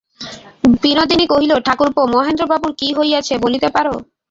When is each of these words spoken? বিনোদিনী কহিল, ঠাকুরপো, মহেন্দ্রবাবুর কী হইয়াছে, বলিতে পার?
বিনোদিনী 0.83 1.25
কহিল, 1.31 1.51
ঠাকুরপো, 1.67 2.01
মহেন্দ্রবাবুর 2.13 2.71
কী 2.79 2.87
হইয়াছে, 2.97 3.33
বলিতে 3.43 3.67
পার? 3.69 3.85